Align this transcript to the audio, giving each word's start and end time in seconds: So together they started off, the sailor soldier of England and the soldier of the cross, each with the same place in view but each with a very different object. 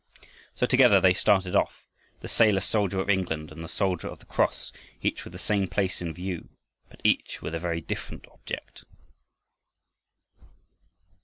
So 0.55 0.65
together 0.65 0.99
they 0.99 1.13
started 1.13 1.55
off, 1.55 1.85
the 2.21 2.27
sailor 2.27 2.61
soldier 2.61 2.99
of 3.01 3.07
England 3.07 3.51
and 3.51 3.63
the 3.63 3.67
soldier 3.67 4.07
of 4.07 4.17
the 4.17 4.25
cross, 4.25 4.71
each 5.03 5.23
with 5.23 5.31
the 5.33 5.37
same 5.37 5.67
place 5.67 6.01
in 6.01 6.11
view 6.11 6.49
but 6.89 7.01
each 7.03 7.43
with 7.43 7.53
a 7.53 7.59
very 7.59 7.81
different 7.81 8.25
object. 8.31 8.83